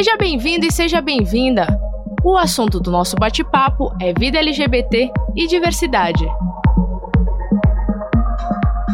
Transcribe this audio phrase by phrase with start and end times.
[0.00, 1.66] Seja bem-vindo e seja bem-vinda!
[2.24, 6.24] O assunto do nosso bate-papo é vida LGBT e diversidade.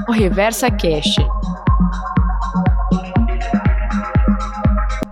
[0.08, 1.20] O Reversa Cast.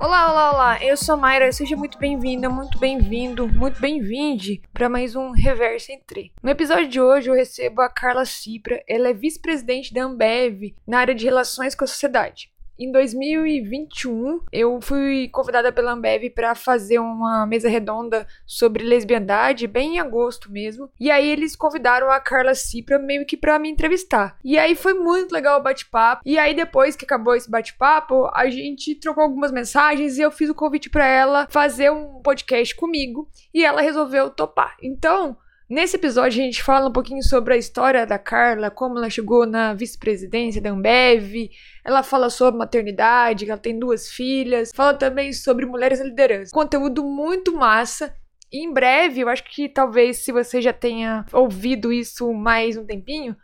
[0.00, 0.84] Olá, olá, olá.
[0.84, 1.52] Eu sou a Mayra.
[1.52, 6.32] Seja muito bem-vinda, muito bem-vindo, muito bem-vinde para mais um Reversa Entre.
[6.42, 8.82] No episódio de hoje eu recebo a Carla Cipra.
[8.88, 12.52] Ela é vice-presidente da Ambev na área de relações com a sociedade.
[12.76, 19.96] Em 2021, eu fui convidada pela Ambev para fazer uma mesa redonda sobre lesbiandade, bem
[19.96, 20.90] em agosto mesmo.
[20.98, 24.36] E aí eles convidaram a Carla Cipra meio que para me entrevistar.
[24.44, 26.22] E aí foi muito legal o bate-papo.
[26.26, 30.50] E aí depois que acabou esse bate-papo, a gente trocou algumas mensagens e eu fiz
[30.50, 34.76] o convite para ela fazer um podcast comigo e ela resolveu topar.
[34.82, 35.36] Então,
[35.68, 39.46] Nesse episódio a gente fala um pouquinho sobre a história da Carla, como ela chegou
[39.46, 41.50] na vice-presidência da Ambev,
[41.82, 46.52] ela fala sobre maternidade, que ela tem duas filhas, fala também sobre mulheres na liderança.
[46.52, 48.14] Conteúdo muito massa.
[48.52, 52.84] E em breve, eu acho que talvez se você já tenha ouvido isso mais um
[52.84, 53.34] tempinho,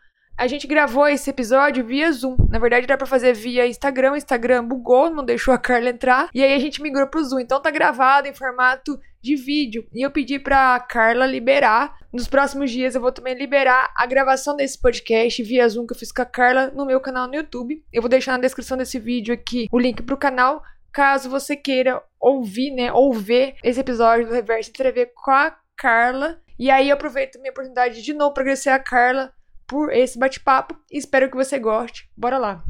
[0.40, 2.34] a gente gravou esse episódio via Zoom.
[2.48, 4.16] Na verdade, era pra fazer via Instagram.
[4.16, 6.30] Instagram bugou, não deixou a Carla entrar.
[6.32, 7.40] E aí a gente migrou pro Zoom.
[7.40, 9.86] Então tá gravado em formato de vídeo.
[9.92, 11.94] E eu pedi pra Carla liberar.
[12.10, 15.98] Nos próximos dias eu vou também liberar a gravação desse podcast via Zoom que eu
[15.98, 17.84] fiz com a Carla no meu canal no YouTube.
[17.92, 20.62] Eu vou deixar na descrição desse vídeo aqui o link pro canal.
[20.90, 26.40] Caso você queira ouvir, né, ou ver esse episódio do Reverso Entrever com a Carla.
[26.58, 29.30] E aí eu aproveito minha oportunidade de novo para agradecer a Carla
[29.70, 32.10] por esse bate-papo espero que você goste.
[32.16, 32.64] Bora lá!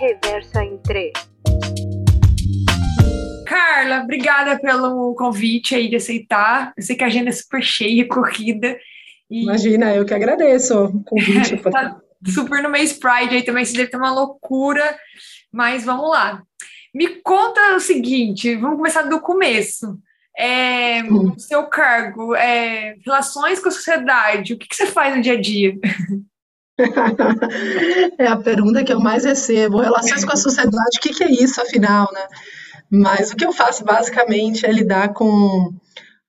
[0.00, 1.12] Reversa em 3.
[3.46, 6.72] Carla, obrigada pelo convite aí de aceitar.
[6.76, 8.76] Eu sei que a agenda é super cheia, corrida.
[9.30, 9.44] E...
[9.44, 11.56] Imagina, eu que agradeço o convite.
[11.70, 14.98] tá super no mês Pride aí também, se deve ter uma loucura,
[15.52, 16.42] mas vamos lá.
[16.92, 19.96] Me conta o seguinte, vamos começar do começo
[20.36, 21.32] é, hum.
[21.36, 25.32] o seu cargo, é, relações com a sociedade, o que, que você faz no dia
[25.32, 25.74] a dia?
[28.18, 29.80] é a pergunta que eu mais recebo.
[29.80, 32.26] Relações com a sociedade, o que, que é isso, afinal, né?
[32.90, 35.72] Mas o que eu faço basicamente é lidar com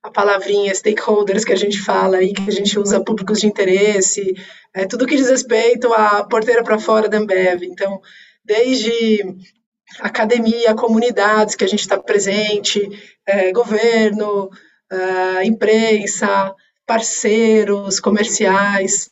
[0.01, 4.33] a palavrinha stakeholders que a gente fala e que a gente usa públicos de interesse,
[4.73, 7.63] é tudo que diz respeito à porteira para fora da Ambev.
[7.63, 7.99] Então,
[8.43, 9.23] desde
[9.99, 12.81] academia, comunidades que a gente está presente,
[13.25, 14.49] é, governo,
[14.91, 16.53] é, imprensa,
[16.85, 19.09] parceiros comerciais,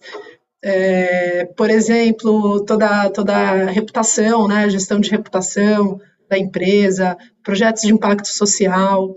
[0.64, 6.00] é, por exemplo, toda, toda a reputação, né, gestão de reputação
[6.30, 9.14] da empresa, projetos de impacto social,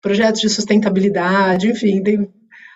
[0.00, 2.28] projetos de sustentabilidade, enfim, tem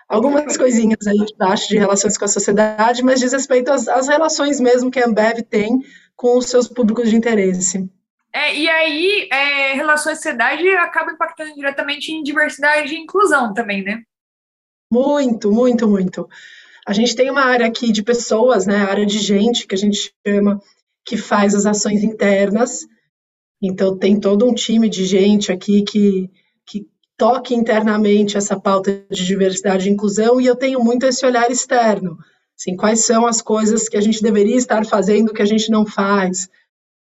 [0.09, 4.61] algumas coisinhas aí embaixo de relações com a sociedade, mas diz respeito às, às relações
[4.61, 5.81] mesmo que a Ambev tem
[6.15, 7.91] com os seus públicos de interesse.
[8.37, 14.03] É, e aí, é, relações sociedade acaba impactando diretamente em diversidade e inclusão também, né?
[14.93, 16.29] Muito, muito, muito.
[16.87, 19.79] A gente tem uma área aqui de pessoas, né, a área de gente, que a
[19.79, 20.61] gente chama,
[21.03, 22.87] que faz as ações internas.
[23.63, 26.31] Então, tem todo um time de gente aqui que,
[26.67, 26.87] que
[27.17, 32.19] toque internamente essa pauta de diversidade e inclusão, e eu tenho muito esse olhar externo.
[32.55, 35.87] Assim, quais são as coisas que a gente deveria estar fazendo que a gente não
[35.87, 36.51] faz?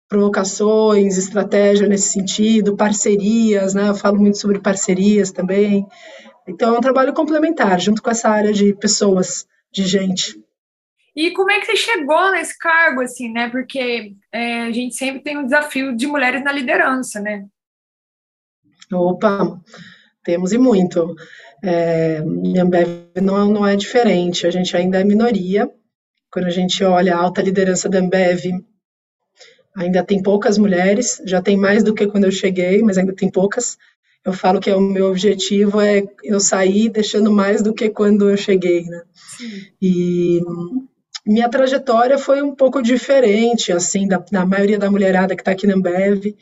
[0.10, 3.90] Provocações, estratégia nesse sentido, parcerias, né?
[3.90, 5.86] Eu falo muito sobre parcerias também.
[6.48, 10.44] Então, é um trabalho complementar, junto com essa área de pessoas, de gente.
[11.16, 13.50] E como é que você chegou nesse cargo, assim, né?
[13.50, 17.46] Porque é, a gente sempre tem um desafio de mulheres na liderança, né?
[18.92, 19.62] Opa,
[20.24, 21.16] temos e muito.
[21.64, 22.18] É,
[22.60, 22.88] Ambev
[23.22, 25.70] não, não é diferente, a gente ainda é minoria.
[26.32, 28.46] Quando a gente olha a alta liderança da Ambev,
[29.80, 33.32] Ainda tem poucas mulheres, já tem mais do que quando eu cheguei, mas ainda tem
[33.32, 33.78] poucas.
[34.26, 38.30] Eu falo que é o meu objetivo é eu sair deixando mais do que quando
[38.30, 39.02] eu cheguei, né?
[39.14, 39.68] Sim.
[39.82, 40.42] E
[41.26, 45.66] minha trajetória foi um pouco diferente, assim, da, da maioria da mulherada que está aqui
[45.66, 46.36] na Ambev.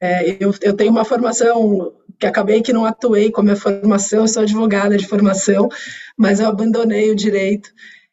[0.00, 4.20] É, eu, eu tenho uma formação que acabei que não atuei com a minha formação,
[4.20, 5.68] eu sou advogada de formação,
[6.16, 7.68] mas eu abandonei o direito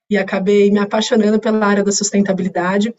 [0.10, 2.94] e acabei me apaixonando pela área da sustentabilidade.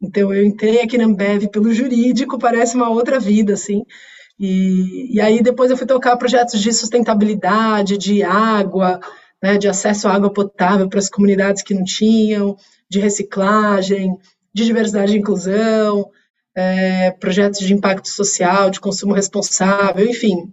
[0.00, 3.84] Então eu entrei aqui na Ambev pelo jurídico, parece uma outra vida, assim.
[4.38, 8.98] E, e aí depois eu fui tocar projetos de sustentabilidade, de água,
[9.42, 12.56] né, de acesso à água potável para as comunidades que não tinham,
[12.88, 14.16] de reciclagem,
[14.52, 16.10] de diversidade e inclusão,
[16.54, 20.52] é, projetos de impacto social, de consumo responsável, enfim,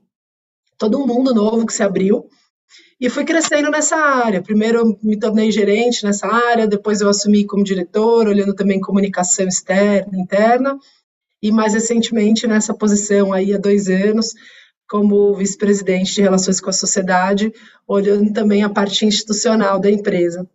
[0.78, 2.28] todo um mundo novo que se abriu.
[3.00, 4.42] E fui crescendo nessa área.
[4.42, 9.48] Primeiro eu me tornei gerente nessa área, depois eu assumi como diretor, olhando também comunicação
[9.48, 10.78] externa, interna.
[11.42, 14.34] e mais recentemente nessa posição aí há dois anos,
[14.90, 17.52] como vice-presidente de relações com a sociedade,
[17.88, 20.50] olhando também a parte institucional da empresa.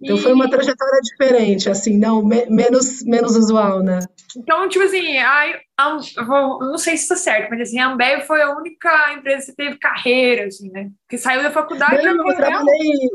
[0.00, 0.20] Então e...
[0.20, 3.98] foi uma trajetória diferente, assim, não me, menos menos usual, né?
[4.36, 8.22] Então, tipo assim, a, a, vou, não sei se está certo, mas assim, a Ambev
[8.22, 10.90] foi a única empresa que teve carreira, assim, né?
[11.08, 12.02] Que saiu da faculdade.
[12.04, 13.10] Não, eu trabalhei,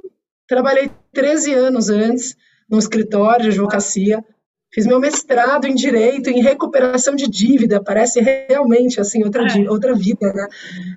[0.47, 2.35] trabalhei 13 anos antes
[2.69, 4.23] no escritório de advocacia.
[4.73, 9.69] Fiz meu mestrado em direito, em recuperação de dívida, parece realmente assim outra, é.
[9.69, 10.47] outra vida, né?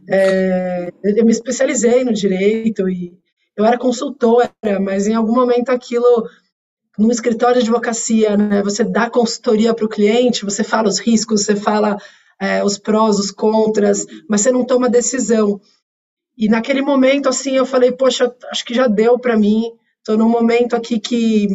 [0.09, 3.13] É, eu me especializei no direito e
[3.57, 6.29] eu era consultora, mas em algum momento aquilo
[6.99, 8.63] no escritório de advocacia, né?
[8.63, 11.97] Você dá consultoria para o cliente, você fala os riscos, você fala
[12.41, 15.61] é, os prós, os contras, mas você não toma decisão.
[16.37, 19.73] E naquele momento, assim, eu falei, poxa, acho que já deu para mim.
[19.99, 21.49] Estou num momento aqui que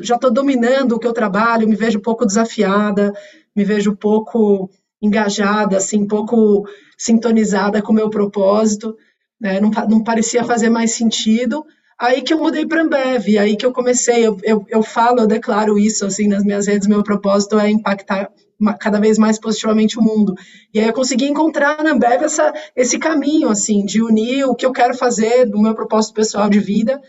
[0.00, 3.12] já estou dominando o que eu trabalho, me vejo um pouco desafiada,
[3.56, 4.70] me vejo um pouco
[5.00, 8.96] engajada, assim, um pouco sintonizada com o meu propósito,
[9.40, 9.60] né?
[9.60, 11.64] não, não parecia fazer mais sentido.
[11.98, 15.26] Aí que eu mudei para Ambev, aí que eu comecei, eu, eu, eu falo, eu
[15.26, 18.30] declaro isso assim nas minhas redes, meu propósito é impactar
[18.78, 20.34] cada vez mais positivamente o mundo.
[20.72, 24.66] E aí eu consegui encontrar na Ambev essa, esse caminho, assim, de unir o que
[24.66, 27.00] eu quero fazer do meu propósito pessoal de vida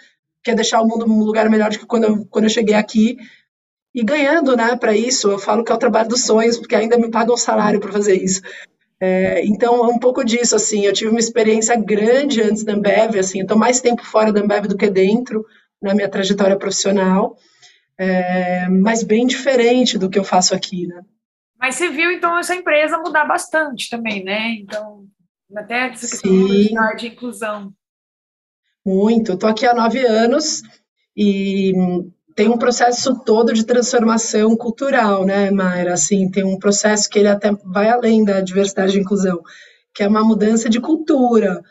[0.43, 2.75] que é deixar o mundo um lugar melhor do que quando eu, quando eu cheguei
[2.75, 3.17] aqui.
[3.93, 6.97] E ganhando, né, para isso, eu falo que é o trabalho dos sonhos, porque ainda
[6.97, 8.41] me pagam salário para fazer isso.
[9.01, 13.17] É, então, é um pouco disso, assim, eu tive uma experiência grande antes da Ambev,
[13.17, 15.45] assim, eu estou mais tempo fora da Ambev do que dentro,
[15.81, 17.37] na minha trajetória profissional,
[17.97, 21.01] é, mas bem diferente do que eu faço aqui, né.
[21.57, 24.51] Mas você viu, então, essa empresa mudar bastante também, né?
[24.51, 25.05] Então,
[25.55, 27.73] até essa questão de inclusão.
[28.85, 29.33] Muito.
[29.33, 30.61] Estou aqui há nove anos
[31.15, 31.73] e
[32.35, 35.93] tem um processo todo de transformação cultural, né, Mayra?
[35.93, 39.41] Assim, tem um processo que ele até vai além da diversidade e inclusão,
[39.93, 41.61] que é uma mudança de cultura.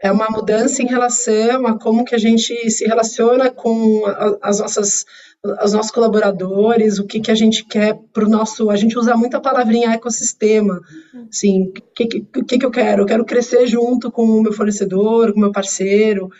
[0.00, 4.02] É uma mudança em relação a como que a gente se relaciona com
[4.42, 5.04] as nossas
[5.44, 8.70] os nossos colaboradores, o que, que a gente quer para o nosso.
[8.70, 10.80] A gente usa muito a palavrinha ecossistema.
[11.28, 13.02] Assim, o que, que, que, que eu quero?
[13.02, 16.30] Eu quero crescer junto com o meu fornecedor, com o meu parceiro.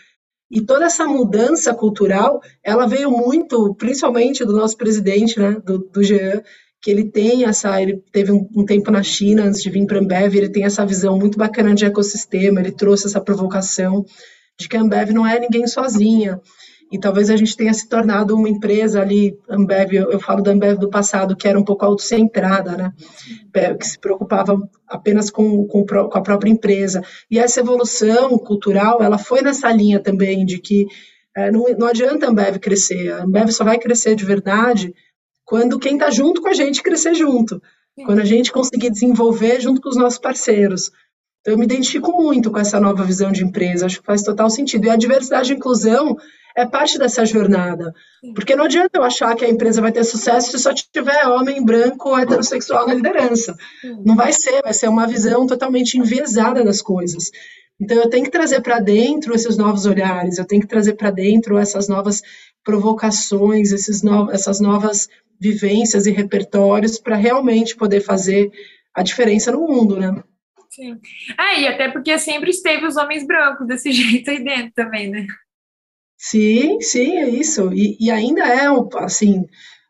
[0.55, 6.03] E toda essa mudança cultural, ela veio muito, principalmente do nosso presidente, né, do, do
[6.03, 6.43] Jean,
[6.79, 9.97] que ele tem essa, ele teve um, um tempo na China antes de vir para
[9.97, 14.05] a Ambev, ele tem essa visão muito bacana de ecossistema, ele trouxe essa provocação
[14.59, 16.39] de que a Ambev não é ninguém sozinha,
[16.93, 20.51] e talvez a gente tenha se tornado uma empresa ali, Ambev, eu, eu falo da
[20.51, 22.93] Ambev do passado, que era um pouco autocentrada, né?
[23.51, 24.55] É, que se preocupava
[24.87, 27.01] apenas com, com, com, a própria empresa.
[27.31, 30.85] E essa evolução cultural, ela foi nessa linha também de que
[31.35, 34.93] é, não, não adianta a Ambev crescer, a Ambev só vai crescer de verdade
[35.43, 37.59] quando quem está junto com a gente crescer junto,
[38.05, 40.91] quando a gente conseguir desenvolver junto com os nossos parceiros.
[41.43, 44.49] Então, eu me identifico muito com essa nova visão de empresa, acho que faz total
[44.49, 44.87] sentido.
[44.87, 46.17] E a diversidade e inclusão
[46.55, 47.93] é parte dessa jornada.
[48.33, 51.63] Porque não adianta eu achar que a empresa vai ter sucesso se só tiver homem
[51.65, 53.57] branco heterossexual na liderança.
[54.05, 57.29] Não vai ser, vai ser uma visão totalmente enviesada das coisas.
[57.77, 61.11] Então eu tenho que trazer para dentro esses novos olhares, eu tenho que trazer para
[61.11, 62.21] dentro essas novas
[62.63, 65.09] provocações, esses no, essas novas
[65.41, 68.49] vivências e repertórios para realmente poder fazer
[68.95, 70.23] a diferença no mundo, né?
[70.73, 70.99] Sim.
[71.39, 75.27] É, e até porque sempre esteve os homens brancos desse jeito aí dentro também, né?
[76.17, 77.71] Sim, sim, é isso.
[77.73, 78.65] E, e ainda é,
[78.97, 79.45] assim,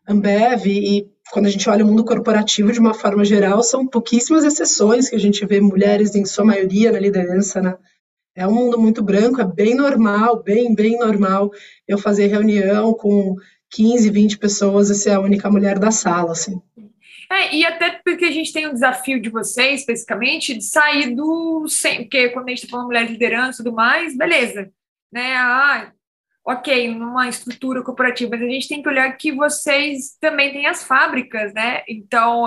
[0.07, 4.43] Ambev e quando a gente olha o mundo corporativo de uma forma geral, são pouquíssimas
[4.43, 7.77] exceções que a gente vê mulheres em sua maioria na liderança, né?
[8.35, 11.51] É um mundo muito branco, é bem normal, bem, bem normal
[11.87, 13.35] eu fazer reunião com
[13.71, 16.59] 15, 20 pessoas e ser a única mulher da sala, assim.
[17.31, 21.65] É, e até porque a gente tem um desafio de vocês, especificamente, de sair do...
[21.97, 24.71] Porque quando a gente está falando mulher de liderança e tudo mais, beleza.
[25.11, 25.35] Né?
[25.35, 25.91] Ah,
[26.45, 30.83] ok, numa estrutura corporativa, mas a gente tem que olhar que vocês também têm as
[30.83, 31.83] fábricas, né?
[31.87, 32.43] Então,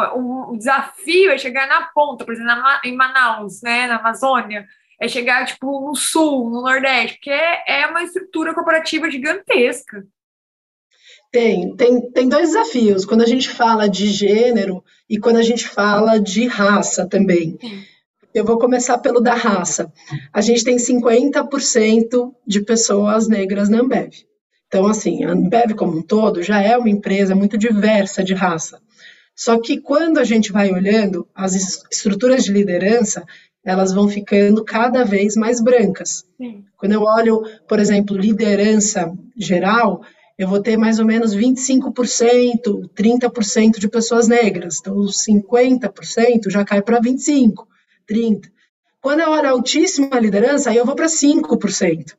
[0.50, 2.52] o, desafio é chegar na ponta, por exemplo,
[2.84, 4.66] em Manaus, né, na Amazônia,
[5.00, 10.06] é chegar, tipo, no Sul, no Nordeste, porque é, é uma estrutura corporativa gigantesca.
[11.30, 15.66] Tem, tem, tem dois desafios, quando a gente fala de gênero e quando a gente
[15.66, 17.58] fala de raça também.
[18.32, 19.90] Eu vou começar pelo da raça.
[20.32, 24.12] A gente tem 50% de pessoas negras na Ambev.
[24.66, 28.80] Então, assim, a Ambev como um todo já é uma empresa muito diversa de raça.
[29.34, 31.54] Só que quando a gente vai olhando, as
[31.90, 33.24] estruturas de liderança,
[33.64, 36.24] elas vão ficando cada vez mais brancas.
[36.36, 36.64] Sim.
[36.76, 40.02] Quando eu olho, por exemplo, liderança geral,
[40.38, 44.78] eu vou ter mais ou menos 25%, 30% de pessoas negras.
[44.80, 47.54] Então, 50% já cai para 25%,
[48.08, 48.50] 30%.
[49.00, 52.16] Quando eu olho altíssima liderança, aí eu vou para 5%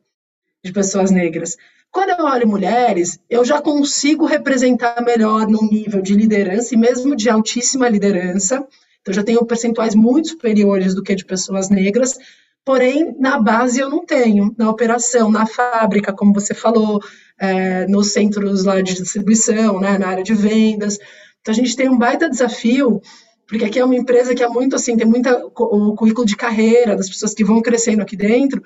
[0.64, 1.56] de pessoas negras.
[1.90, 7.14] Quando eu olho mulheres, eu já consigo representar melhor num nível de liderança e mesmo
[7.14, 8.66] de altíssima liderança.
[9.00, 12.18] Então, já tenho percentuais muito superiores do que de pessoas negras,
[12.64, 14.54] porém, na base eu não tenho.
[14.58, 17.00] Na operação, na fábrica, como você falou,
[17.38, 20.98] é, nos centros lá de distribuição, né, na área de vendas.
[21.40, 23.00] Então, a gente tem um baita desafio,
[23.46, 26.96] porque aqui é uma empresa que é muito assim, tem muito o currículo de carreira
[26.96, 28.62] das pessoas que vão crescendo aqui dentro,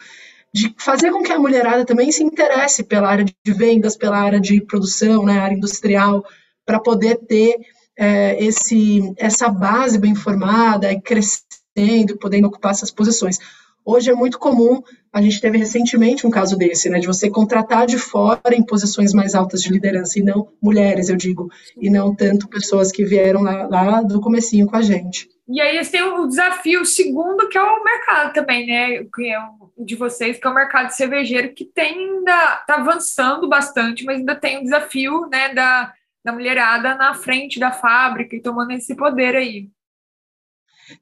[0.52, 4.40] de fazer com que a mulherada também se interesse pela área de vendas, pela área
[4.40, 6.24] de produção, né, área industrial,
[6.66, 7.56] para poder ter
[7.96, 13.38] é, esse, essa base bem formada e crescendo, podendo ocupar essas posições.
[13.84, 17.86] Hoje é muito comum, a gente teve recentemente um caso desse, né, de você contratar
[17.86, 22.14] de fora em posições mais altas de liderança, e não mulheres, eu digo, e não
[22.14, 25.28] tanto pessoas que vieram lá, lá do comecinho com a gente.
[25.48, 29.38] E aí eles têm o desafio segundo, que é o mercado também, né, que é
[29.38, 34.18] o de vocês, que é o mercado cervejeiro, que tem ainda, está avançando bastante, mas
[34.18, 35.92] ainda tem o desafio, né, da,
[36.24, 39.68] da mulherada na frente da fábrica e tomando esse poder aí.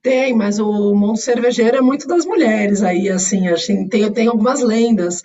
[0.03, 4.61] Tem, mas o mundo cervejeiro é muito das mulheres aí, assim, assim tem, tem algumas
[4.61, 5.23] lendas.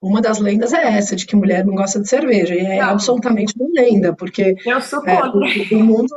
[0.00, 2.90] Uma das lendas é essa, de que mulher não gosta de cerveja, e é não.
[2.90, 6.12] absolutamente uma lenda, porque Eu sou é, o, o mundo...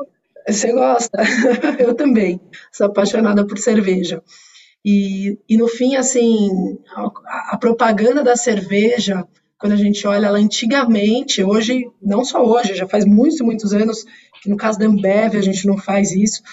[0.47, 1.23] Você gosta?
[1.79, 2.39] Eu também,
[2.71, 4.21] sou apaixonada por cerveja.
[4.83, 9.25] E, e no fim, assim, a, a propaganda da cerveja,
[9.57, 14.05] quando a gente olha ela antigamente, hoje, não só hoje, já faz muitos, muitos anos,
[14.43, 16.43] que no caso da Ambev a gente não faz isso,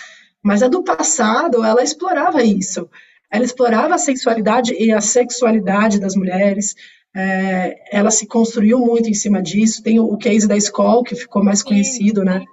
[0.42, 2.88] mas a do passado, ela explorava isso.
[3.30, 6.74] Ela explorava a sensualidade e a sexualidade das mulheres.
[7.14, 9.82] É, ela se construiu muito em cima disso.
[9.82, 12.44] Tem o case da escola, que ficou mais conhecido, né?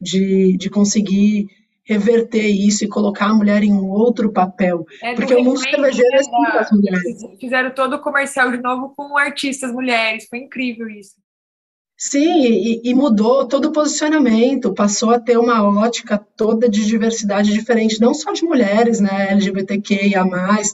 [0.00, 1.48] De, de conseguir
[1.84, 4.86] reverter isso e colocar a mulher em um outro papel.
[5.02, 7.22] É, Porque o mundo cervejeiro é assim das mulheres.
[7.38, 10.26] Fizeram todo o comercial de novo com artistas mulheres.
[10.28, 11.14] Foi incrível isso.
[11.96, 17.52] Sim, e, e, mudou todo o posicionamento, passou a ter uma ótica toda de diversidade
[17.52, 20.24] diferente, não só de mulheres, né, LGBTQIA+,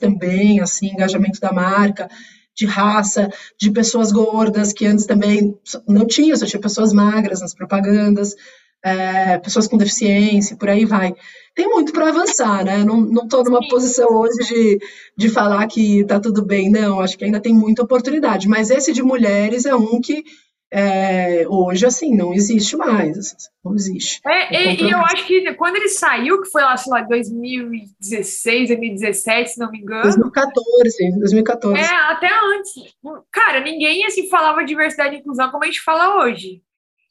[0.00, 2.08] também, assim, engajamento da marca,
[2.56, 5.54] de raça, de pessoas gordas, que antes também
[5.86, 8.34] não tinha, só tinha pessoas magras nas propagandas,
[8.82, 11.14] é, pessoas com deficiência, por aí vai.
[11.54, 12.82] Tem muito para avançar, né?
[12.82, 13.68] Não estou numa Sim.
[13.68, 14.78] posição hoje de,
[15.16, 18.92] de falar que está tudo bem, não, acho que ainda tem muita oportunidade, mas esse
[18.92, 20.24] de mulheres é um que
[20.72, 23.18] é, hoje, assim, não existe mais.
[23.18, 24.20] Assim, não existe.
[24.24, 29.50] É, e, eu acho que quando ele saiu, que foi lá, sei lá, 2016, 2017,
[29.50, 30.02] se não me engano.
[30.02, 31.80] 2014, 2014.
[31.80, 32.94] É, até antes.
[33.32, 36.62] Cara, ninguém assim falava diversidade e inclusão como a gente fala hoje.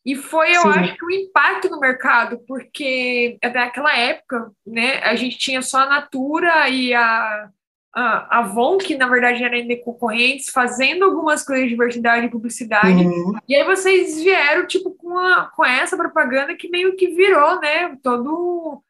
[0.05, 0.69] E foi, eu Sim.
[0.69, 5.79] acho que o impacto no mercado, porque até aquela época, né, a gente tinha só
[5.79, 7.49] a Natura e a
[7.93, 13.03] a Avon, que na verdade era ainda concorrentes, fazendo algumas coisas de diversidade e publicidade.
[13.03, 13.37] Uhum.
[13.47, 17.95] E aí vocês vieram, tipo, com, a, com essa propaganda que meio que virou, né,
[18.03, 18.83] todo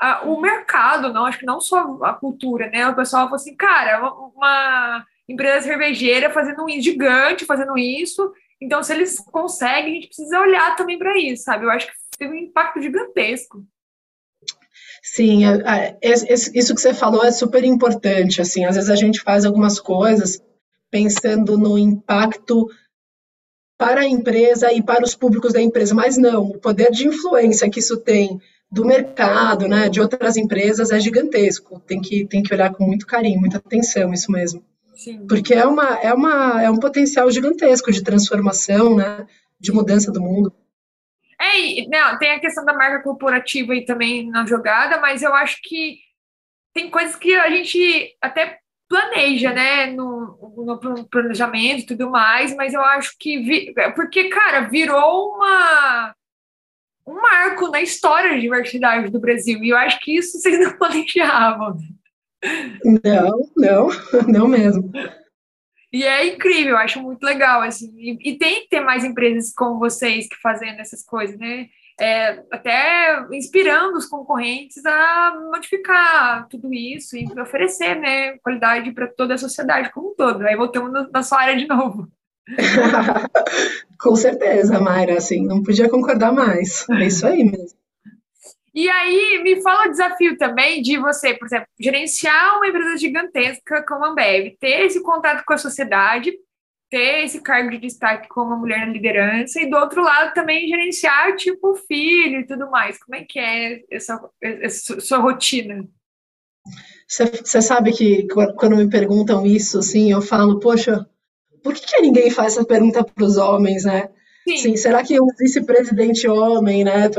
[0.00, 2.88] a, o mercado, não, acho que não só a cultura, né?
[2.88, 8.32] O pessoal falou assim, cara, uma, empresa cervejeira fazendo um gigante, fazendo isso.
[8.60, 11.64] Então, se eles conseguem, a gente precisa olhar também para isso, sabe?
[11.64, 13.64] Eu acho que teve um impacto gigantesco.
[15.14, 18.40] Sim, é, é, isso que você falou é super importante.
[18.40, 20.40] Assim, às vezes a gente faz algumas coisas
[20.90, 22.68] pensando no impacto
[23.78, 27.70] para a empresa e para os públicos da empresa, mas não, o poder de influência
[27.70, 31.80] que isso tem do mercado, né, de outras empresas é gigantesco.
[31.86, 34.62] Tem que, tem que olhar com muito carinho, muita atenção, isso mesmo.
[34.94, 35.26] Sim.
[35.26, 39.26] Porque é, uma, é, uma, é um potencial gigantesco de transformação, né,
[39.58, 40.52] de mudança do mundo.
[41.40, 45.58] É, não, tem a questão da marca corporativa aí também na jogada, mas eu acho
[45.62, 45.98] que
[46.74, 52.72] tem coisas que a gente até planeja, né, no, no planejamento e tudo mais, mas
[52.72, 56.14] eu acho que, vi, porque, cara, virou uma
[57.06, 60.76] um marco na história de diversidade do Brasil, e eu acho que isso vocês não
[60.76, 61.76] planejavam.
[62.84, 63.88] Não, não,
[64.28, 64.92] não mesmo.
[65.92, 67.92] E é incrível, eu acho muito legal, assim.
[67.96, 71.66] E, e, tem que ter mais empresas como vocês que fazendo essas coisas, né?
[72.00, 79.34] É, até inspirando os concorrentes a modificar tudo isso e oferecer, né, qualidade para toda
[79.34, 80.46] a sociedade como um todo.
[80.46, 82.06] Aí voltamos na sua área de novo.
[84.00, 86.88] Com certeza, Mayra, assim, não podia concordar mais.
[86.88, 87.76] É isso aí mesmo.
[88.78, 93.84] E aí, me fala o desafio também de você, por exemplo, gerenciar uma empresa gigantesca
[93.84, 96.32] como a Ambev, ter esse contato com a sociedade
[96.88, 100.68] ter esse cargo de destaque como uma mulher na liderança e do outro lado também
[100.68, 102.96] gerenciar tipo filho e tudo mais.
[103.02, 105.84] Como é que é essa, essa sua rotina?
[107.08, 111.04] Você sabe que quando me perguntam isso, assim, eu falo, poxa,
[111.64, 114.08] por que, que ninguém faz essa pergunta para os homens, né?
[114.48, 114.56] Sim.
[114.56, 114.76] Sim.
[114.76, 117.10] será que um vice-presidente homem, né,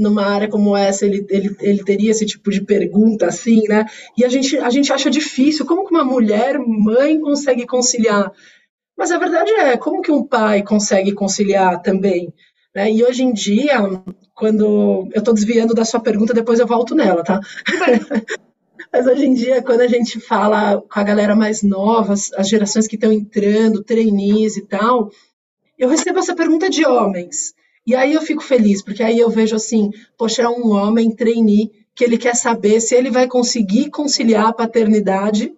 [0.00, 3.84] numa área como essa, ele, ele, ele teria esse tipo de pergunta, assim, né?
[4.16, 8.32] E a gente, a gente acha difícil, como que uma mulher, mãe, consegue conciliar?
[8.96, 12.32] Mas a verdade é, como que um pai consegue conciliar também?
[12.74, 12.90] Né?
[12.90, 13.78] E hoje em dia,
[14.34, 17.40] quando eu estou desviando da sua pergunta, depois eu volto nela, tá?
[18.92, 22.88] Mas hoje em dia, quando a gente fala com a galera mais nova, as gerações
[22.88, 25.10] que estão entrando, trainees e tal,
[25.78, 27.54] eu recebo essa pergunta de homens.
[27.90, 31.72] E aí eu fico feliz, porque aí eu vejo assim, poxa, é um homem trainee
[31.92, 35.52] que ele quer saber se ele vai conseguir conciliar a paternidade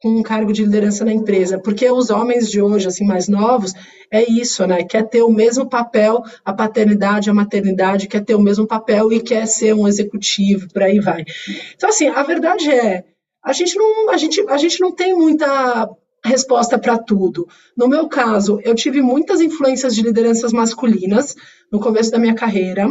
[0.00, 3.74] com um cargo de liderança na empresa, porque os homens de hoje, assim, mais novos,
[4.10, 4.84] é isso, né?
[4.84, 9.20] Quer ter o mesmo papel, a paternidade, a maternidade, quer ter o mesmo papel e
[9.20, 11.26] quer ser um executivo, por aí vai.
[11.74, 13.04] Então, assim, a verdade é,
[13.44, 15.90] a gente não, a gente, a gente não tem muita
[16.24, 17.46] resposta para tudo.
[17.76, 21.34] No meu caso, eu tive muitas influências de lideranças masculinas
[21.70, 22.88] no começo da minha carreira,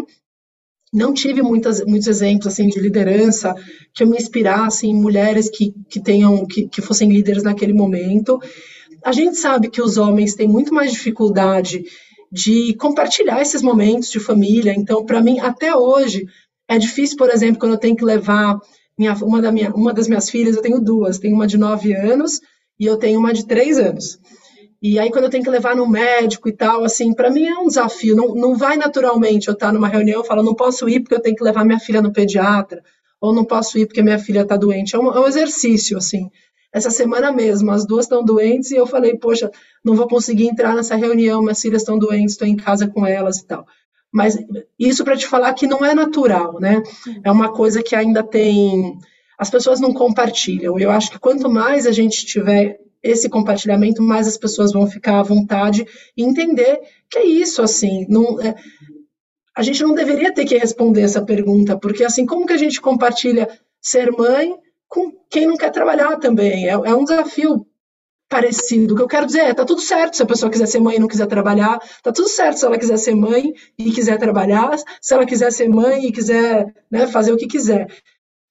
[0.94, 3.54] não tive muitas, muitos exemplos assim de liderança
[3.94, 8.40] que eu me inspirasse em mulheres que, que tenham que, que fossem líderes naquele momento.
[9.04, 11.84] A gente sabe que os homens têm muito mais dificuldade
[12.32, 14.74] de compartilhar esses momentos de família.
[14.74, 16.28] Então, para mim, até hoje,
[16.68, 18.58] é difícil, por exemplo, quando eu tenho que levar
[18.98, 21.94] minha, uma, da minha, uma das minhas filhas, eu tenho duas, tenho uma de nove
[21.94, 22.40] anos
[22.80, 24.20] e eu tenho uma de três anos.
[24.82, 27.58] E aí, quando eu tenho que levar no médico e tal, assim, para mim é
[27.58, 28.16] um desafio.
[28.16, 31.22] Não, não vai naturalmente eu estar numa reunião e falar, não posso ir porque eu
[31.22, 32.84] tenho que levar minha filha no pediatra,
[33.20, 34.96] ou não posso ir porque minha filha está doente.
[34.96, 36.30] É um, é um exercício, assim.
[36.72, 39.50] Essa semana mesmo, as duas estão doentes e eu falei, poxa,
[39.84, 43.38] não vou conseguir entrar nessa reunião, minhas filhas estão doentes, estou em casa com elas
[43.38, 43.66] e tal.
[44.12, 44.38] Mas
[44.78, 46.84] isso para te falar que não é natural, né?
[47.24, 48.98] É uma coisa que ainda tem.
[49.38, 50.80] As pessoas não compartilham.
[50.80, 55.20] Eu acho que quanto mais a gente tiver esse compartilhamento, mais as pessoas vão ficar
[55.20, 55.86] à vontade
[56.18, 58.56] e entender que é isso, assim, não, é,
[59.56, 62.82] a gente não deveria ter que responder essa pergunta, porque assim, como que a gente
[62.82, 63.48] compartilha
[63.80, 64.56] ser mãe
[64.88, 66.68] com quem não quer trabalhar também?
[66.68, 67.68] É, é um desafio
[68.28, 68.94] parecido.
[68.94, 70.96] O que eu quero dizer é, tá tudo certo se a pessoa quiser ser mãe
[70.96, 74.76] e não quiser trabalhar, tá tudo certo se ela quiser ser mãe e quiser trabalhar,
[75.00, 77.88] se ela quiser ser mãe e quiser né, fazer o que quiser.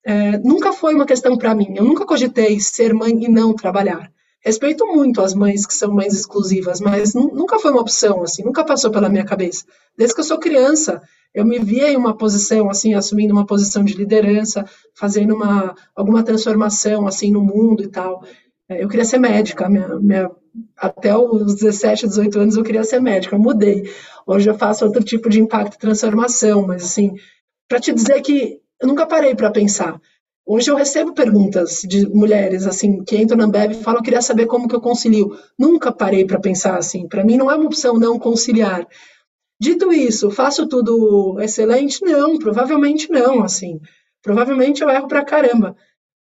[0.04, 1.74] É, nunca foi uma questão para mim.
[1.76, 4.12] Eu nunca cogitei ser mãe e não trabalhar.
[4.44, 8.62] Respeito muito as mães que são mães exclusivas, mas nunca foi uma opção, assim, nunca
[8.62, 9.64] passou pela minha cabeça.
[9.96, 11.00] Desde que eu sou criança,
[11.32, 16.22] eu me via em uma posição, assim, assumindo uma posição de liderança, fazendo uma, alguma
[16.22, 18.22] transformação, assim, no mundo e tal.
[18.68, 20.30] É, eu queria ser médica, minha, minha,
[20.76, 23.90] até os 17, 18 anos eu queria ser médica, eu mudei.
[24.26, 27.14] Hoje eu faço outro tipo de impacto e transformação, mas, assim,
[27.66, 29.98] para te dizer que eu nunca parei para pensar.
[30.46, 34.20] Hoje eu recebo perguntas de mulheres assim que entram na Ambev e falam: eu queria
[34.20, 35.34] saber como que eu concilio.
[35.58, 37.08] Nunca parei para pensar assim.
[37.08, 38.86] Para mim não é uma opção não conciliar.
[39.58, 42.04] Dito isso, faço tudo excelente?
[42.04, 43.42] Não, provavelmente não.
[43.42, 43.80] Assim,
[44.22, 45.74] provavelmente eu erro para caramba.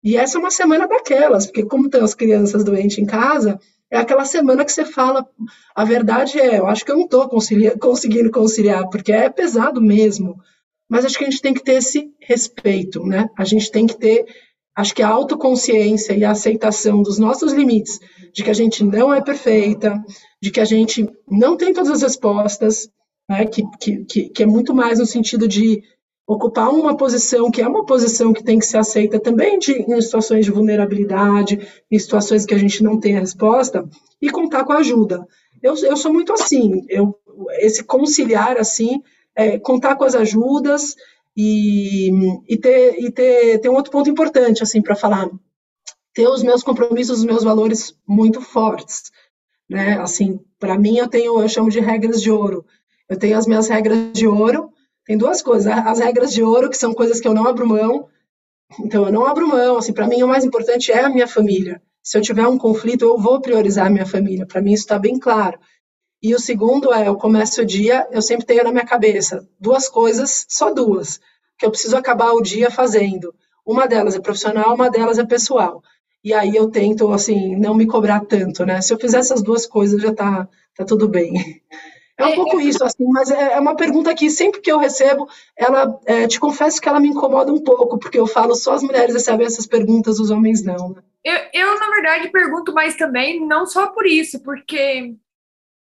[0.04, 3.58] E essa é uma semana daquelas, porque como tem as crianças doentes em casa,
[3.90, 5.26] é aquela semana que você fala,
[5.74, 10.38] a verdade é, eu acho que eu não estou conseguindo conciliar, porque é pesado mesmo
[10.90, 13.30] mas acho que a gente tem que ter esse respeito, né?
[13.38, 14.26] A gente tem que ter,
[14.76, 18.00] acho que a autoconsciência e a aceitação dos nossos limites,
[18.34, 20.02] de que a gente não é perfeita,
[20.42, 22.88] de que a gente não tem todas as respostas,
[23.28, 23.46] né?
[23.46, 23.62] Que,
[24.04, 25.80] que, que é muito mais no sentido de
[26.26, 30.00] ocupar uma posição que é uma posição que tem que ser aceita também de, em
[30.00, 33.88] situações de vulnerabilidade, em situações que a gente não tem a resposta,
[34.20, 35.24] e contar com a ajuda.
[35.62, 37.14] Eu, eu sou muito assim, eu,
[37.60, 39.00] esse conciliar assim
[39.34, 40.94] é, contar com as ajudas
[41.36, 42.10] e,
[42.48, 45.28] e, ter, e ter, ter um outro ponto importante assim para falar,
[46.14, 49.10] ter os meus compromissos, os meus valores muito fortes,
[49.68, 49.98] né?
[50.00, 52.66] Assim, para mim eu tenho, eu chamo de regras de ouro.
[53.08, 54.70] Eu tenho as minhas regras de ouro.
[55.04, 58.08] Tem duas coisas, as regras de ouro que são coisas que eu não abro mão.
[58.80, 59.78] Então eu não abro mão.
[59.78, 61.80] Assim, para mim o mais importante é a minha família.
[62.02, 64.46] Se eu tiver um conflito, eu vou priorizar a minha família.
[64.46, 65.58] Para mim isso está bem claro.
[66.22, 69.88] E o segundo é, eu começo o dia, eu sempre tenho na minha cabeça duas
[69.88, 71.18] coisas, só duas,
[71.58, 73.34] que eu preciso acabar o dia fazendo.
[73.64, 75.82] Uma delas é profissional, uma delas é pessoal.
[76.22, 78.82] E aí eu tento, assim, não me cobrar tanto, né?
[78.82, 81.62] Se eu fizer essas duas coisas, já tá, tá tudo bem.
[82.18, 84.78] É um é, pouco isso, assim, mas é, é uma pergunta que sempre que eu
[84.78, 88.74] recebo, ela, é, te confesso que ela me incomoda um pouco, porque eu falo só
[88.74, 91.02] as mulheres recebem essas perguntas, os homens não, né?
[91.24, 95.14] Eu, eu, na verdade, pergunto mais também, não só por isso, porque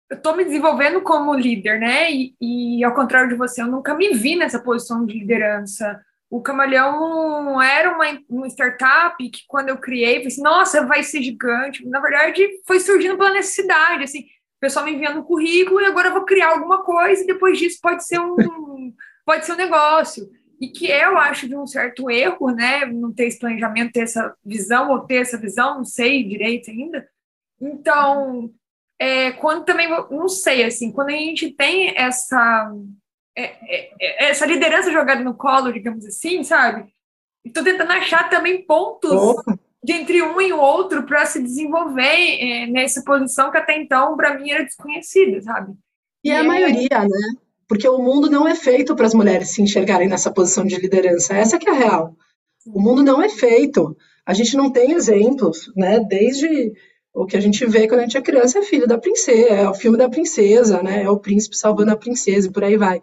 [0.09, 2.11] eu estou me desenvolvendo como líder, né?
[2.11, 6.03] E, e, ao contrário de você, eu nunca me vi nessa posição de liderança.
[6.29, 11.21] O Camaleão era uma, uma startup que, quando eu criei, eu pensei, nossa, vai ser
[11.21, 11.87] gigante.
[11.87, 16.09] Na verdade, foi surgindo pela necessidade, assim, o pessoal me enviando um currículo e agora
[16.09, 18.35] eu vou criar alguma coisa e depois disso pode ser um,
[19.25, 20.29] pode ser um negócio.
[20.59, 22.85] E que eu acho de um certo erro, né?
[22.85, 27.07] Não ter esse planejamento, ter essa visão ou ter essa visão, não sei direito ainda.
[27.61, 28.51] Então,
[28.99, 32.69] é, quando também, não sei, assim, quando a gente tem essa,
[33.35, 36.93] é, é, é essa liderança jogada no colo, digamos assim, sabe?
[37.45, 39.41] Estou tentando achar também pontos
[39.81, 44.17] de entre um e o outro para se desenvolver é, nessa posição que até então,
[44.17, 45.73] para mim, era desconhecida, sabe?
[46.23, 47.35] E, e a maioria, né?
[47.67, 51.33] Porque o mundo não é feito para as mulheres se enxergarem nessa posição de liderança.
[51.33, 52.15] Essa que é a real.
[52.67, 53.95] O mundo não é feito.
[54.25, 55.99] A gente não tem exemplos, né?
[55.99, 56.73] Desde
[57.13, 59.69] o que a gente vê quando a gente é criança é filho da princesa, é
[59.69, 61.03] o filme da princesa, né?
[61.03, 63.01] É o príncipe salvando a princesa e por aí vai.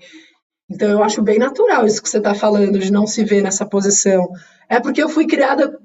[0.71, 3.67] Então eu acho bem natural isso que você está falando, de não se ver nessa
[3.67, 4.29] posição.
[4.69, 5.79] É porque eu fui criada,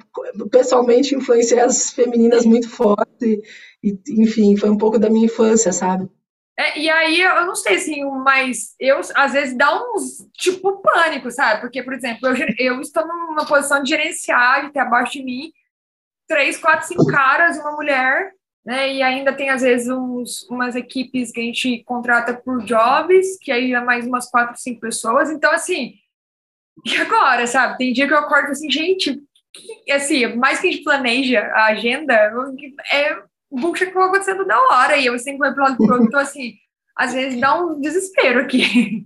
[0.51, 3.41] pessoalmente, influenciei as femininas muito forte,
[3.83, 6.09] e, enfim, foi um pouco da minha infância, sabe?
[6.57, 11.31] É, e aí, eu não sei, assim, mas eu, às vezes, dá uns, tipo, pânico,
[11.31, 11.61] sabe?
[11.61, 15.51] Porque, por exemplo, eu, eu estou numa posição de gerenciar, de ter abaixo de mim,
[16.31, 18.31] três, quatro, cinco caras e uma mulher,
[18.65, 18.93] né?
[18.93, 23.51] E ainda tem, às vezes, uns, umas equipes que a gente contrata por jobs, que
[23.51, 25.29] aí é mais umas quatro, cinco pessoas.
[25.29, 25.95] Então, assim,
[26.85, 27.77] e agora, sabe?
[27.77, 29.21] Tem dia que eu acordo assim, gente,
[29.53, 34.57] que, assim, mais que a gente planeja a agenda, é bucha que vai acontecendo da
[34.69, 36.53] hora, e eu sempre vou pro lado pro outro, então, assim,
[36.95, 39.05] às vezes dá um desespero aqui.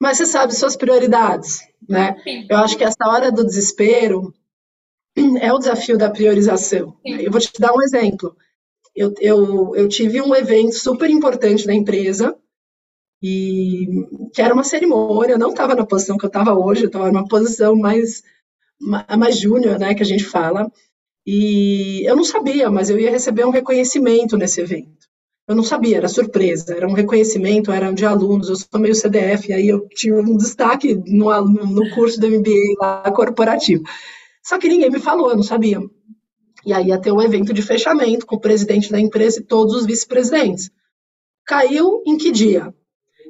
[0.00, 2.20] Mas você sabe suas prioridades, né?
[2.24, 2.48] Sim.
[2.50, 4.34] Eu acho que essa hora do desespero
[5.40, 6.96] é o desafio da priorização.
[7.04, 8.36] Eu vou te dar um exemplo.
[8.94, 12.36] Eu, eu, eu tive um evento super importante na empresa,
[13.22, 13.86] e
[14.34, 17.06] que era uma cerimônia, eu não estava na posição que eu estava hoje, eu estava
[17.06, 18.22] numa posição mais,
[19.16, 20.70] mais júnior, né, que a gente fala,
[21.24, 25.06] e eu não sabia, mas eu ia receber um reconhecimento nesse evento.
[25.48, 29.52] Eu não sabia, era surpresa, era um reconhecimento, era de alunos, eu sou meio CDF,
[29.52, 33.84] aí eu tive um destaque no, no curso do MBA lá corporativo.
[34.42, 35.80] Só que ninguém me falou, eu não sabia.
[36.64, 39.74] E aí ia ter um evento de fechamento com o presidente da empresa e todos
[39.74, 40.70] os vice-presidentes.
[41.44, 42.74] Caiu em que dia?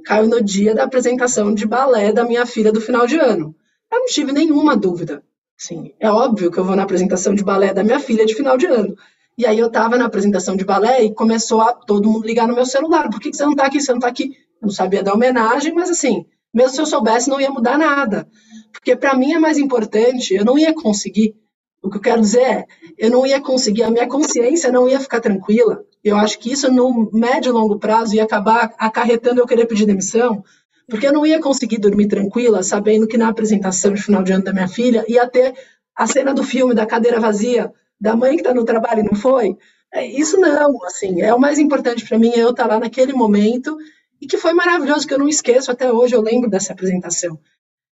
[0.04, 3.54] Caiu no dia da apresentação de balé da minha filha do final de ano.
[3.90, 5.22] Eu não tive nenhuma dúvida.
[5.56, 8.56] Sim, é óbvio que eu vou na apresentação de balé da minha filha de final
[8.58, 8.96] de ano.
[9.38, 12.54] E aí eu estava na apresentação de balé e começou a todo mundo ligar no
[12.54, 13.08] meu celular.
[13.08, 13.80] Por que, que você não está aqui?
[13.80, 14.36] Você não está aqui?
[14.60, 18.28] Eu não sabia dar homenagem, mas assim, mesmo se eu soubesse, não ia mudar nada.
[18.72, 21.36] Porque para mim é mais importante, eu não ia conseguir.
[21.82, 25.00] O que eu quero dizer é, eu não ia conseguir, a minha consciência não ia
[25.00, 25.84] ficar tranquila.
[26.02, 29.86] Eu acho que isso no médio e longo prazo ia acabar acarretando eu querer pedir
[29.86, 30.42] demissão,
[30.88, 34.44] porque eu não ia conseguir dormir tranquila, sabendo que na apresentação de final de ano
[34.44, 35.54] da minha filha ia ter
[35.94, 39.14] a cena do filme da cadeira vazia, da mãe que está no trabalho e não
[39.14, 39.56] foi.
[39.92, 42.80] É, isso não, assim, é o mais importante para mim é eu estar tá lá
[42.80, 43.76] naquele momento
[44.20, 47.38] e que foi maravilhoso, que eu não esqueço até hoje, eu lembro dessa apresentação.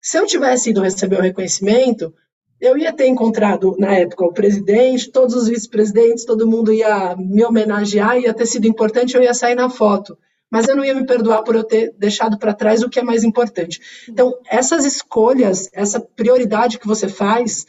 [0.00, 2.14] Se eu tivesse ido receber o reconhecimento,
[2.60, 7.44] eu ia ter encontrado, na época, o presidente, todos os vice-presidentes, todo mundo ia me
[7.44, 10.16] homenagear, ia ter sido importante, eu ia sair na foto.
[10.50, 13.02] Mas eu não ia me perdoar por eu ter deixado para trás o que é
[13.02, 13.80] mais importante.
[14.08, 17.66] Então, essas escolhas, essa prioridade que você faz,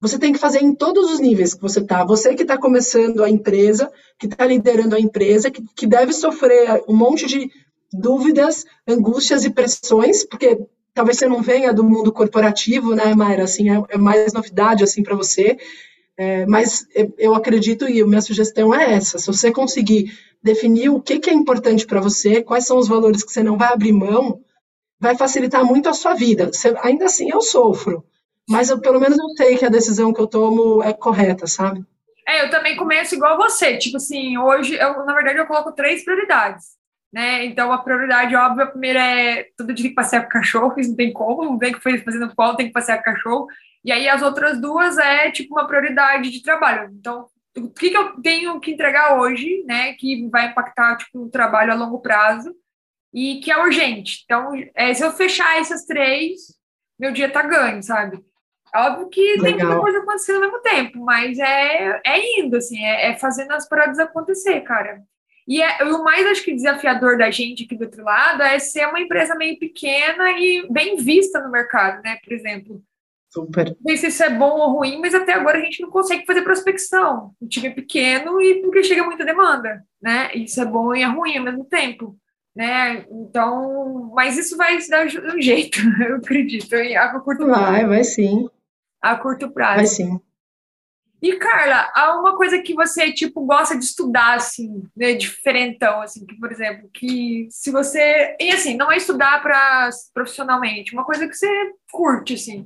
[0.00, 2.04] você tem que fazer em todos os níveis que você está.
[2.04, 6.82] Você que está começando a empresa, que está liderando a empresa, que, que deve sofrer
[6.86, 7.50] um monte de
[7.92, 10.58] dúvidas, angústias e pressões, porque
[10.98, 13.44] talvez você não venha do mundo corporativo, né, Mayra?
[13.44, 15.56] Assim, é, é mais novidade assim para você.
[16.16, 21.00] É, mas eu acredito e a minha sugestão é essa: se você conseguir definir o
[21.00, 23.92] que, que é importante para você, quais são os valores que você não vai abrir
[23.92, 24.40] mão,
[24.98, 26.50] vai facilitar muito a sua vida.
[26.52, 28.04] Você, ainda assim, eu sofro,
[28.48, 31.84] mas eu, pelo menos eu sei que a decisão que eu tomo é correta, sabe?
[32.26, 33.78] É, eu também começo igual você.
[33.78, 36.77] Tipo assim, hoje, eu, na verdade, eu coloco três prioridades
[37.12, 37.44] né?
[37.44, 40.90] Então a prioridade óbvia, a primeira é todo dia tem que passear com cachorro, isso
[40.90, 43.46] não tem como, não tem que fazer fazendo qual tem que passear com cachorro.
[43.84, 46.90] E aí as outras duas é tipo uma prioridade de trabalho.
[46.92, 51.30] Então, o que, que eu tenho que entregar hoje, né, que vai impactar tipo o
[51.30, 52.54] trabalho a longo prazo
[53.12, 54.22] e que é urgente.
[54.24, 56.40] Então, é, se eu fechar essas três,
[56.98, 58.22] meu dia tá ganho, sabe?
[58.74, 59.44] Óbvio que Legal.
[59.44, 63.52] tem muita coisa acontecendo ao mesmo tempo, mas é, é indo, assim, é, é fazendo
[63.52, 65.02] as paradas acontecer, cara.
[65.48, 68.86] E é, o mais, acho que, desafiador da gente aqui do outro lado é ser
[68.86, 72.18] uma empresa meio pequena e bem vista no mercado, né?
[72.22, 72.82] Por exemplo,
[73.30, 73.76] Super.
[73.84, 76.24] Não sei se isso é bom ou ruim, mas até agora a gente não consegue
[76.24, 77.32] fazer prospecção.
[77.40, 80.30] O time é pequeno e porque chega muita demanda, né?
[80.34, 82.16] Isso é bom e é ruim ao mesmo tempo,
[82.56, 83.04] né?
[83.10, 85.08] Então, mas isso vai se dar um
[85.40, 86.74] jeito, eu acredito.
[86.74, 88.48] A curto vai, vai sim.
[89.00, 89.76] A curto prazo.
[89.76, 90.20] Vai sim.
[91.20, 96.24] E, Carla, há uma coisa que você, tipo, gosta de estudar, assim, né, diferentão, assim,
[96.24, 98.36] que, por exemplo, que se você...
[98.40, 102.64] E, assim, não é estudar para profissionalmente, uma coisa que você curte, assim.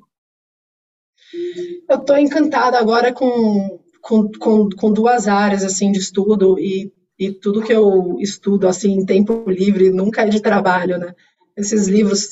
[1.88, 7.32] Eu estou encantada agora com, com, com, com, duas áreas, assim, de estudo e, e
[7.32, 11.14] tudo que eu estudo, assim, em tempo livre nunca é de trabalho, né?
[11.56, 12.28] Esses livros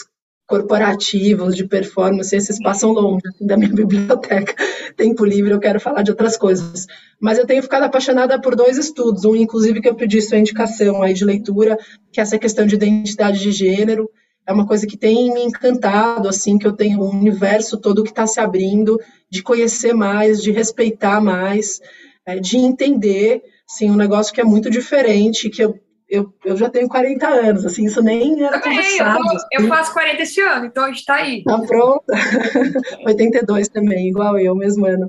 [0.51, 4.53] corporativos, de performance, esses passam longe assim, da minha biblioteca.
[4.97, 6.89] Tempo livre, eu quero falar de outras coisas.
[7.21, 11.05] Mas eu tenho ficado apaixonada por dois estudos, um inclusive que eu pedi sua indicação
[11.05, 11.79] aí de leitura,
[12.11, 14.11] que é essa questão de identidade de gênero.
[14.45, 18.11] É uma coisa que tem me encantado, assim, que eu tenho um universo todo que
[18.11, 18.99] está se abrindo,
[19.31, 21.81] de conhecer mais, de respeitar mais,
[22.27, 25.79] é, de entender, sim, um negócio que é muito diferente, que eu
[26.11, 29.18] eu, eu já tenho 40 anos, assim, isso nem era Também, conversado.
[29.18, 29.46] Eu, assim.
[29.53, 31.44] eu faço 40 esse ano, então a gente tá aí.
[31.44, 32.12] Tá pronta.
[33.07, 35.09] 82 também, igual eu, mesmo ano.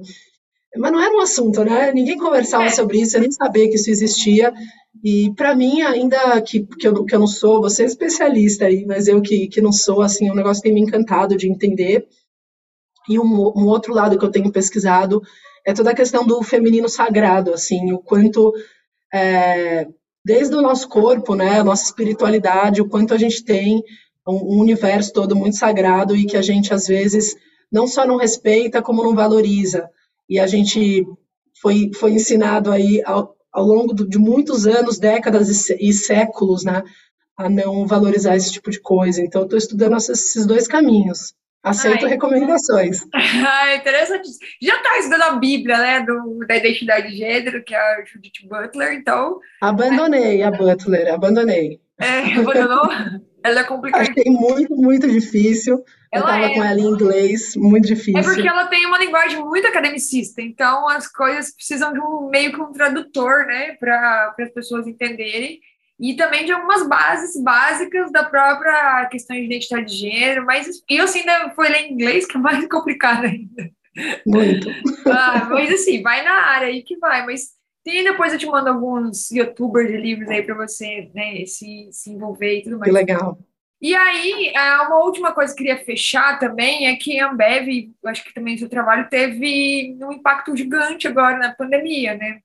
[0.78, 1.92] Mas não era um assunto, né?
[1.92, 2.70] Ninguém conversava é.
[2.70, 4.54] sobre isso, eu nem sabia que isso existia.
[5.04, 8.86] E para mim, ainda que, que, eu, que eu não sou, você é especialista aí,
[8.86, 11.50] mas eu que, que não sou, assim, é um negócio que tem me encantado de
[11.50, 12.08] entender.
[13.10, 15.22] E um, um outro lado que eu tenho pesquisado
[15.66, 18.54] é toda a questão do feminino sagrado, assim, o quanto
[19.14, 19.88] é,
[20.24, 23.84] desde o nosso corpo, né, a nossa espiritualidade, o quanto a gente tem
[24.28, 27.36] um, universo todo muito sagrado e que a gente às vezes
[27.72, 29.90] não só não respeita como não valoriza.
[30.30, 31.06] E a gente
[31.62, 36.84] foi, foi ensinado aí ao, ao longo de muitos anos, décadas e, e, séculos, né,
[37.36, 39.22] a não valorizar esse tipo de coisa.
[39.22, 41.34] Então, estou estudando esses dois caminhos.
[41.64, 43.06] Aceito Ai, recomendações.
[43.14, 44.28] Ah, interessante.
[44.62, 48.48] Já está estudando a Bíblia, né, do, da identidade de gênero, que é a Judith
[48.48, 49.40] Butler, então...
[49.62, 51.80] Abandonei a Butler, abandonei.
[52.00, 52.90] É, abandonou?
[53.44, 54.04] ela é complicada.
[54.04, 55.84] Achei muito, muito difícil.
[56.12, 56.56] Ela eu estava é...
[56.56, 58.20] com ela em inglês, muito difícil.
[58.20, 62.52] É porque ela tem uma linguagem muito academicista, então as coisas precisam de um meio
[62.52, 65.60] que um tradutor, né, para as pessoas entenderem
[66.00, 71.04] e também de algumas bases básicas da própria questão de identidade de gênero, mas eu
[71.04, 73.70] assim ainda foi ler inglês, que é mais complicado ainda.
[74.26, 74.68] Muito.
[75.14, 77.50] Ah, mas assim, vai na área aí que vai, mas
[77.84, 82.12] tem depois eu te mando alguns youtubers de livros aí para você né, se, se
[82.12, 82.92] envolver e tudo mais.
[82.92, 83.38] Que legal.
[83.82, 84.54] E aí,
[84.86, 88.54] uma última coisa que eu queria fechar também é que a Ambev, acho que também
[88.54, 92.42] o seu trabalho teve um impacto gigante agora na pandemia, né?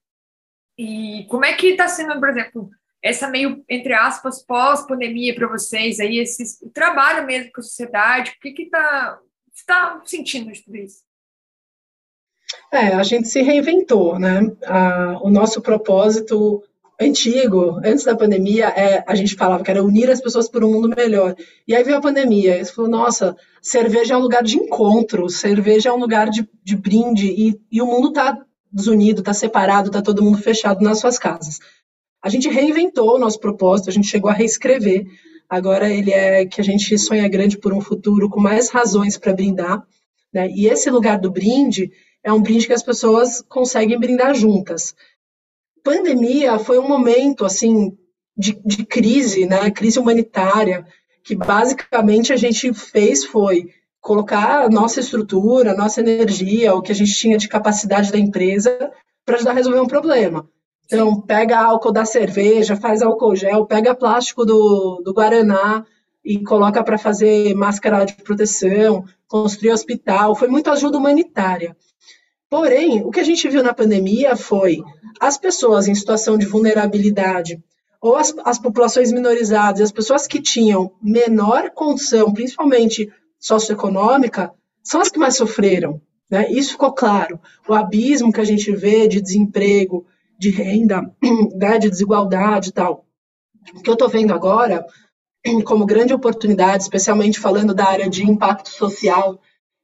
[0.79, 2.71] E como é que está sendo, por exemplo,
[3.07, 8.33] essa meio, entre aspas, pós-pandemia para vocês, aí, esse, o trabalho mesmo com a sociedade,
[8.33, 9.19] o que que tá,
[9.55, 11.07] está sentindo de tudo isso?
[12.73, 14.41] É, a gente se reinventou, né?
[15.23, 16.63] O nosso propósito
[17.01, 20.73] antigo, antes da pandemia, é, a gente falava que era unir as pessoas por um
[20.73, 21.37] mundo melhor.
[21.67, 25.29] E aí veio a pandemia, e você falou, nossa, cerveja é um lugar de encontro,
[25.29, 28.39] cerveja é um lugar de, de brinde, e, e o mundo está
[28.73, 31.61] desunido, está separado, está todo mundo fechado nas suas casas.
[32.27, 35.07] A gente reinventou o nosso propósito, a gente chegou a reescrever.
[35.49, 39.33] Agora ele é que a gente sonha grande por um futuro com mais razões para
[39.33, 39.87] brindar.
[40.35, 40.51] Né?
[40.51, 41.93] E esse lugar do brinde
[42.25, 44.93] é um brinde que as pessoas conseguem brindar juntas.
[45.85, 47.97] Pandemia foi um momento assim
[48.37, 49.71] de, de crise, né?
[49.71, 50.85] Crise humanitária,
[51.23, 56.91] que basicamente a gente fez foi colocar a nossa estrutura, a nossa energia, o que
[56.91, 58.91] a gente tinha de capacidade da empresa
[59.25, 60.51] para ajudar a resolver um problema.
[60.87, 65.85] Então, pega álcool da cerveja, faz álcool gel, pega plástico do, do Guaraná
[66.25, 70.35] e coloca para fazer máscara de proteção, construir hospital.
[70.37, 71.77] Foi muito ajuda humanitária.
[72.49, 74.81] Porém, o que a gente viu na pandemia foi
[75.21, 77.61] as pessoas em situação de vulnerabilidade,
[78.01, 85.09] ou as, as populações minorizadas, as pessoas que tinham menor condição, principalmente socioeconômica, são as
[85.09, 86.01] que mais sofreram.
[86.31, 86.51] Né?
[86.51, 87.41] Isso ficou claro.
[87.69, 90.07] O abismo que a gente vê de desemprego,
[90.39, 91.11] de renda,
[91.55, 93.05] né, de desigualdade e tal.
[93.75, 94.85] O que eu estou vendo agora,
[95.65, 99.41] como grande oportunidade, especialmente falando da área de impacto social,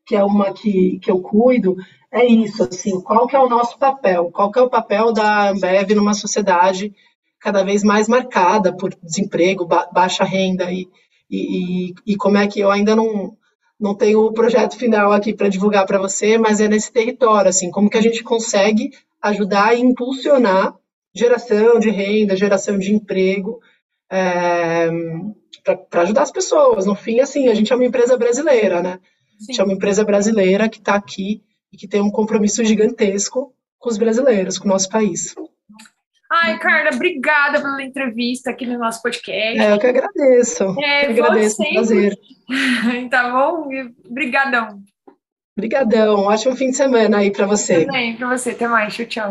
[0.06, 1.76] que é uma que, que eu cuido,
[2.10, 4.30] é isso, assim, qual que é o nosso papel?
[4.30, 6.94] Qual que é o papel da Ambev numa sociedade
[7.40, 10.88] cada vez mais marcada por desemprego, ba baixa renda e,
[11.28, 13.36] e, e, como é que eu ainda não,
[13.80, 17.70] não tenho o projeto final aqui para divulgar para você, mas é nesse território, assim,
[17.70, 18.90] como que a gente consegue
[19.22, 20.74] ajudar e impulsionar
[21.14, 23.60] geração de renda, geração de emprego,
[24.10, 24.88] é,
[25.90, 26.86] para ajudar as pessoas.
[26.86, 28.98] No fim, assim, a gente é uma empresa brasileira, né?
[29.38, 29.60] Sim.
[29.60, 33.98] é uma empresa brasileira que está aqui e que tem um compromisso gigantesco com os
[33.98, 35.34] brasileiros, com o nosso país.
[36.30, 39.58] Ai, Carla, obrigada pela entrevista aqui no nosso podcast.
[39.58, 40.64] É, eu que agradeço.
[40.80, 42.18] É, eu agradeço, é um prazer.
[43.10, 43.68] tá bom?
[44.08, 44.80] Obrigadão.
[45.56, 46.20] Obrigadão.
[46.20, 47.84] Ótimo fim de semana aí para você.
[47.84, 48.50] Também, para você.
[48.50, 48.94] Até mais.
[48.94, 49.30] Tchau, tchau.